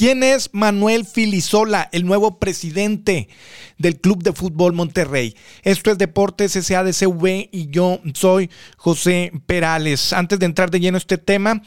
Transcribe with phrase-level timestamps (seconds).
[0.00, 3.28] ¿Quién es Manuel Filisola, el nuevo presidente
[3.76, 5.36] del Club de Fútbol Monterrey?
[5.62, 8.48] Esto es Deportes SADCV y yo soy
[8.78, 10.14] José Perales.
[10.14, 11.60] Antes de entrar de lleno a este tema,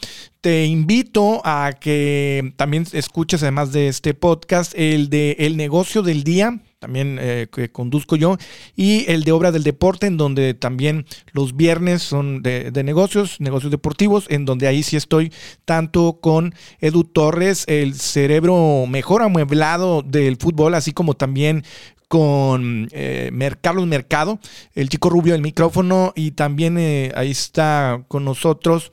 [0.44, 6.26] te invito a que también escuches, además de este podcast, el de El Negocio del
[6.26, 8.36] Día también eh, que conduzco yo,
[8.76, 13.40] y el de Obra del Deporte, en donde también los viernes son de, de, negocios,
[13.40, 15.32] negocios deportivos, en donde ahí sí estoy
[15.64, 21.64] tanto con Edu Torres, el cerebro mejor amueblado del fútbol, así como también
[22.10, 24.40] con eh, Carlos Mercado,
[24.76, 28.92] el chico rubio del micrófono, y también eh, ahí está con nosotros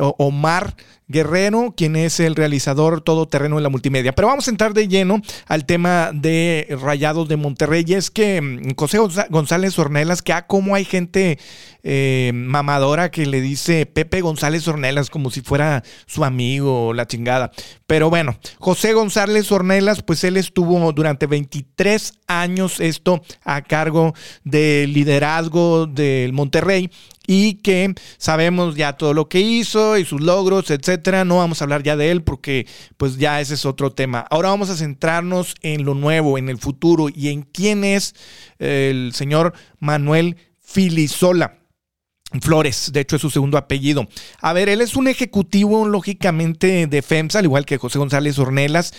[0.00, 0.74] Omar
[1.08, 4.14] Guerrero, quien es el realizador todoterreno de la multimedia.
[4.14, 7.84] Pero vamos a entrar de lleno al tema de Rayados de Monterrey.
[7.86, 8.98] Y es que mm, José
[9.30, 11.38] González Ornelas, que a cómo hay gente
[11.86, 17.06] eh, mamadora que le dice Pepe González Ornelas como si fuera su amigo o la
[17.06, 17.52] chingada.
[17.86, 24.94] Pero bueno, José González Ornelas, pues él estuvo durante 23 años esto a cargo del
[24.94, 26.90] liderazgo del Monterrey
[27.26, 30.70] y que sabemos ya todo lo que hizo y sus logros,
[31.24, 32.66] No vamos a hablar ya de él porque
[32.96, 34.26] pues ya ese es otro tema.
[34.30, 38.14] Ahora vamos a centrarnos en lo nuevo, en el futuro y en quién es
[38.58, 41.63] el señor Manuel Filisola.
[42.40, 44.08] Flores, de hecho es su segundo apellido.
[44.40, 48.92] A ver, él es un ejecutivo lógicamente de FEMSA, al igual que José González Ornelas,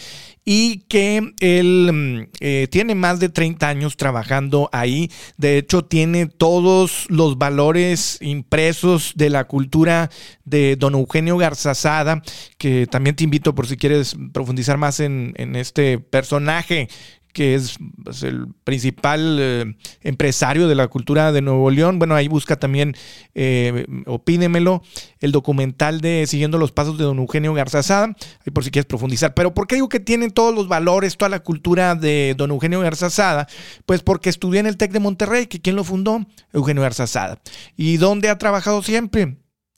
[0.45, 5.11] y que él eh, tiene más de 30 años trabajando ahí.
[5.37, 10.11] De hecho, tiene todos los valores impresos de la cultura
[10.45, 12.21] de don Eugenio Garzazada,
[12.57, 16.87] que también te invito por si quieres profundizar más en este personaje
[17.35, 22.00] que es pues, el principal eh, empresario de la cultura de Nuevo León.
[22.00, 22.96] Bueno, ahí busca también,
[23.35, 24.81] eh, opínemelo,
[25.19, 29.34] el documental de Siguiendo los Pasos de Don Eugenio Garzazada, ahí por si quieres profundizar.
[29.34, 32.79] Pero ¿por qué digo que tienen todos los valores, toda la cultura de Don Eugenio
[32.79, 33.47] Garzazada?
[33.85, 36.25] Pues porque estudié en el TEC de Monterrey, que ¿quién lo fundó?
[36.53, 37.41] Eugenio Garzazada.
[37.75, 39.35] ¿Y dónde ha trabajado siempre?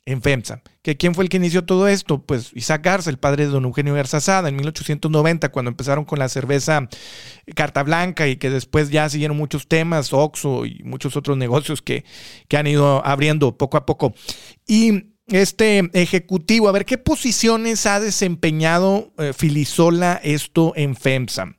[0.08, 0.62] En FEMSA.
[0.82, 2.24] ¿Que ¿Quién fue el que inició todo esto?
[2.24, 6.18] Pues Isaac Garza, el padre de don Eugenio Garza Sada, en 1890, cuando empezaron con
[6.18, 6.88] la cerveza
[7.56, 12.06] Carta Blanca y que después ya siguieron muchos temas, Oxxo y muchos otros negocios que,
[12.48, 14.14] que han ido abriendo poco a poco.
[14.66, 21.54] Y este ejecutivo, a ver, ¿qué posiciones ha desempeñado eh, Filisola esto en FEMSA?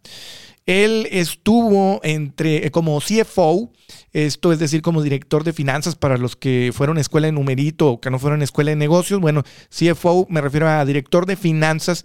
[0.69, 3.73] Él estuvo entre como CFO,
[4.12, 8.01] esto es decir, como director de finanzas para los que fueron escuela de numerito o
[8.03, 9.19] que no fueron escuela de negocios.
[9.19, 12.03] Bueno, CFO me refiero a director de finanzas.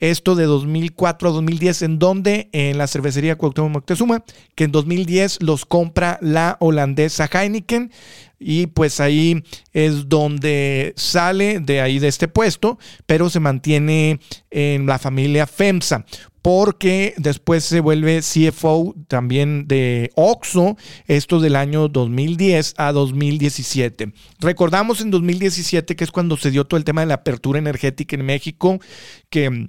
[0.00, 4.24] Esto de 2004 a 2010, en donde en la cervecería Cuauhtémoc Moctezuma,
[4.56, 7.92] que en 2010 los compra la holandesa Heineken
[8.40, 14.18] y pues ahí es donde sale de ahí de este puesto, pero se mantiene
[14.50, 16.06] en la familia FEMSA
[16.42, 24.12] porque después se vuelve CFO también de Oxo, esto del año 2010 a 2017.
[24.40, 28.16] Recordamos en 2017 que es cuando se dio todo el tema de la apertura energética
[28.16, 28.80] en México,
[29.28, 29.68] que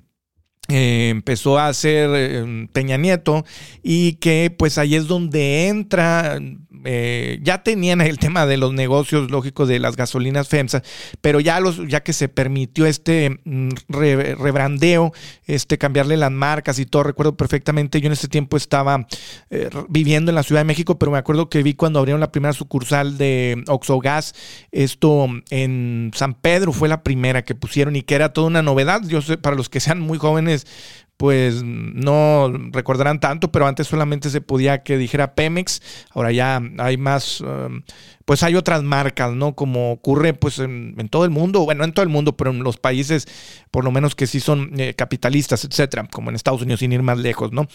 [0.72, 3.46] eh, empezó a hacer eh, Peña Nieto
[3.84, 6.40] y que pues ahí es donde entra
[6.84, 10.82] eh, ya tenían el tema de los negocios lógicos de las gasolinas FEMSA,
[11.22, 15.14] pero ya, los, ya que se permitió este mm, rebrandeo,
[15.46, 19.08] este cambiarle las marcas y todo, recuerdo perfectamente, yo en ese tiempo estaba
[19.50, 22.32] eh, viviendo en la Ciudad de México, pero me acuerdo que vi cuando abrieron la
[22.32, 24.34] primera sucursal de Oxogas,
[24.72, 29.02] esto en San Pedro fue la primera que pusieron y que era toda una novedad,
[29.06, 33.85] yo sé, para los que sean muy jóvenes, because pues no recordarán tanto, pero antes
[33.85, 35.79] solamente se podía que dijera Pemex,
[36.09, 37.84] ahora ya hay más, um,
[38.26, 39.53] pues hay otras marcas, ¿no?
[39.53, 42.78] Como ocurre pues en, todo el mundo, bueno, en todo el mundo, pero en los
[42.78, 43.28] países
[43.70, 47.03] por lo menos que sí son eh, capitalistas, etcétera, como en Estados Unidos sin ir
[47.03, 47.67] más lejos, ¿no?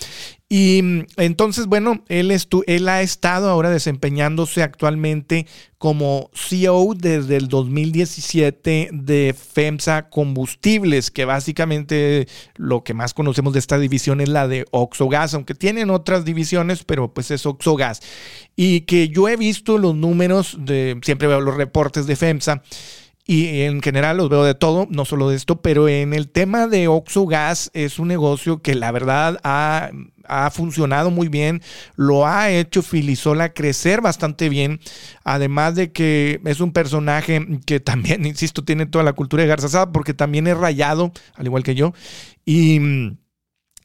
[0.48, 5.46] Y mm, entonces, bueno, él, él ha estado ahora desempeñándose actualmente
[5.78, 12.26] como CEO desde el 2017 de FEMSA Combustibles, que básicamente
[12.56, 16.84] lo que más conocemos de esta división es la de Oxogas, aunque tienen otras divisiones,
[16.84, 18.00] pero pues es Oxogas.
[18.56, 22.62] Y que yo he visto los números de, siempre veo los reportes de FEMSA
[23.26, 26.68] y en general los veo de todo, no solo de esto, pero en el tema
[26.68, 29.90] de Oxo Gas es un negocio que la verdad ha,
[30.52, 31.60] funcionado muy bien,
[31.96, 34.80] lo ha hecho Filisola crecer bastante bien,
[35.24, 39.90] además de que es un personaje que también, insisto, tiene toda la cultura de Garzazada
[39.90, 41.94] porque también es rayado, al igual que yo,
[42.44, 42.80] y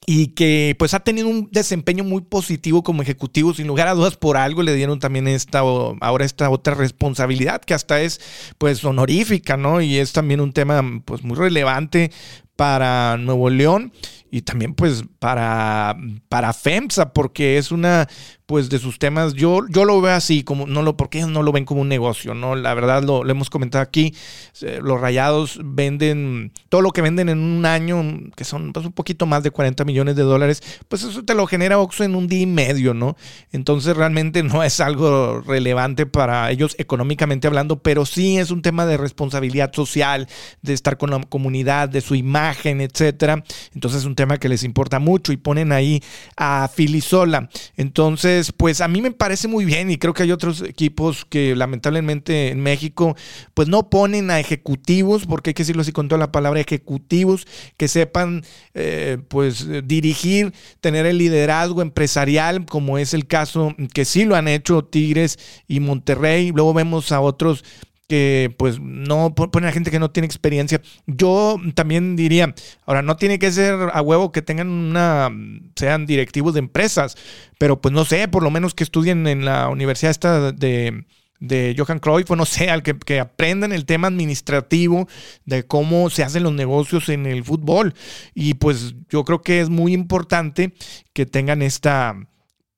[0.06, 4.18] y que pues ha tenido un desempeño muy positivo como ejecutivo, sin lugar a dudas
[4.18, 8.20] por algo le dieron también esta ahora esta otra responsabilidad que hasta es
[8.58, 9.82] pues honorífica, ¿no?
[9.82, 12.12] Y es también un tema pues muy relevante
[12.56, 13.92] para Nuevo León
[14.32, 15.98] y también pues para,
[16.30, 18.08] para FEMSA, porque es una
[18.52, 21.42] pues de sus temas, yo, yo lo veo así, como no lo, porque ellos no
[21.42, 22.58] lo ven como un negocio, ¿no?
[22.58, 24.14] La verdad lo, hemos comentado aquí,
[24.62, 28.04] eh, los rayados venden, todo lo que venden en un año,
[28.36, 31.48] que son pues, un poquito más de 40 millones de dólares, pues eso te lo
[31.48, 33.16] genera Oxxo en un día y medio, ¿no?
[33.54, 38.86] Entonces realmente no es algo relevante para ellos económicamente hablando, pero sí es un tema
[38.86, 40.28] de responsabilidad social,
[40.62, 43.46] de estar con la comunidad, de su imagen, etcétera.
[43.74, 46.04] Entonces es un tema que les importa mucho y ponen ahí
[46.36, 47.50] a Filisola.
[47.78, 51.56] Entonces, pues a mí me parece muy bien y creo que hay otros equipos que
[51.56, 53.16] lamentablemente en México
[53.54, 57.46] pues no ponen a ejecutivos, porque hay que decirlo así con toda la palabra, ejecutivos
[57.78, 58.44] que sepan
[58.74, 64.48] eh, pues dirigir, tener el liderazgo empresarial, como es el caso que sí lo han
[64.48, 66.52] hecho Tigres y Monterrey.
[66.52, 67.64] Luego vemos a otros
[68.12, 70.82] que pues no ponen a gente que no tiene experiencia.
[71.08, 72.54] Yo también diría,
[72.86, 75.30] ahora no tiene que ser a huevo que tengan una,
[75.78, 77.16] sean directivos de empresas,
[77.58, 81.06] pero pues no sé, por lo menos que estudien en la universidad esta de,
[81.40, 85.08] de Johan Cruyff, o no sé, al que, que, aprendan el tema administrativo
[85.46, 87.94] de cómo se hacen los negocios en el fútbol.
[88.36, 90.74] Y pues yo creo que es muy importante
[91.14, 92.18] que tengan esta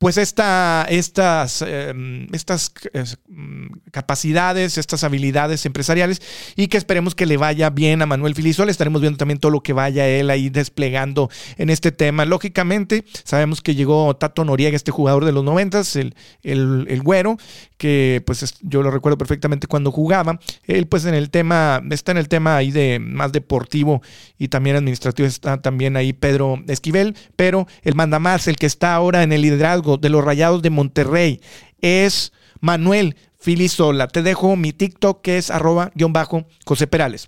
[0.03, 2.73] pues esta, estas, em, estas
[3.29, 6.21] mm, capacidades, estas habilidades empresariales
[6.57, 8.67] y que esperemos que le vaya bien a Manuel Filizol.
[8.67, 12.25] Estaremos viendo también todo lo que vaya él ahí desplegando en este tema.
[12.25, 17.38] Lógicamente, sabemos que llegó Tato Noriega, este jugador de los noventas, el, el, el güero,
[17.83, 20.39] que pues yo lo recuerdo perfectamente cuando jugaba.
[20.68, 24.01] Él pues en el tema, está en el tema ahí de más deportivo
[24.38, 28.95] y también administrativo, está también ahí Pedro Esquivel, pero el manda más, el que está
[28.95, 31.41] ahora en el liderazgo de los Rayados de Monterrey
[31.81, 32.31] es
[32.62, 34.07] Manuel Filisola.
[34.07, 37.27] Te dejo mi TikTok que es arroba guion bajo José Perales.